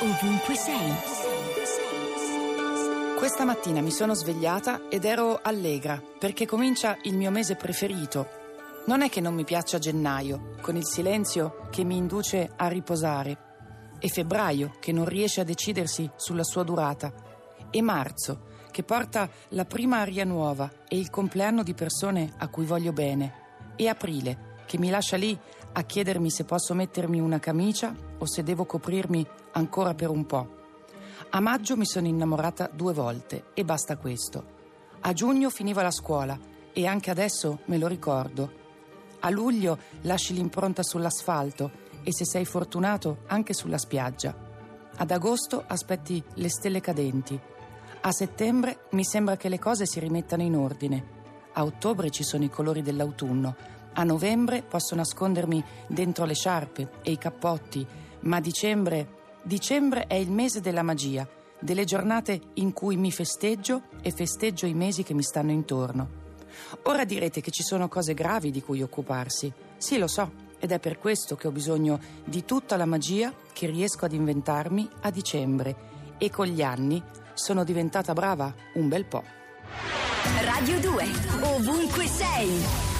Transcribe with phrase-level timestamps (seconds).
[0.00, 0.94] ovunque sei.
[3.16, 8.28] Questa mattina mi sono svegliata ed ero allegra perché comincia il mio mese preferito.
[8.86, 13.38] Non è che non mi piaccia gennaio, con il silenzio che mi induce a riposare,
[13.98, 17.12] e febbraio che non riesce a decidersi sulla sua durata,
[17.70, 22.66] e marzo che porta la prima aria nuova e il compleanno di persone a cui
[22.66, 25.38] voglio bene, e aprile che mi lascia lì
[25.72, 30.54] a chiedermi se posso mettermi una camicia o se devo coprirmi ancora per un po'.
[31.30, 34.54] A maggio mi sono innamorata due volte e basta questo.
[35.00, 36.38] A giugno finiva la scuola
[36.72, 38.64] e anche adesso me lo ricordo.
[39.20, 41.70] A luglio lasci l'impronta sull'asfalto
[42.02, 44.34] e se sei fortunato anche sulla spiaggia.
[44.96, 47.38] Ad agosto aspetti le stelle cadenti.
[48.00, 51.14] A settembre mi sembra che le cose si rimettano in ordine.
[51.52, 57.12] A ottobre ci sono i colori dell'autunno a novembre posso nascondermi dentro le sciarpe e
[57.12, 57.86] i cappotti,
[58.20, 61.26] ma dicembre, dicembre è il mese della magia,
[61.58, 66.24] delle giornate in cui mi festeggio e festeggio i mesi che mi stanno intorno.
[66.84, 69.50] Ora direte che ci sono cose gravi di cui occuparsi.
[69.78, 73.66] Sì, lo so, ed è per questo che ho bisogno di tutta la magia che
[73.66, 77.02] riesco ad inventarmi a dicembre e con gli anni
[77.34, 79.24] sono diventata brava un bel po'.
[80.42, 81.04] Radio 2,
[81.42, 82.95] ovunque sei.